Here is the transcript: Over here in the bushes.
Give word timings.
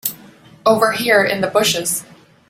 Over 0.65 0.93
here 0.93 1.23
in 1.23 1.41
the 1.41 1.47
bushes. 1.47 2.03